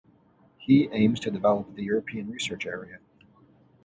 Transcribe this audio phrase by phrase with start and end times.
[0.57, 2.97] He aims to develop the European Research Area.